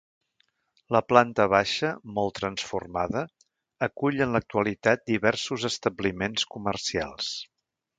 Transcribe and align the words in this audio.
La 0.95 1.01
planta 1.11 1.45
baixa, 1.55 1.91
molt 2.15 2.35
transformada, 2.41 3.23
acull 3.91 4.27
en 4.29 4.37
l'actualitat 4.39 5.07
diversos 5.15 5.71
establiments 5.75 6.53
comercials. 6.59 7.35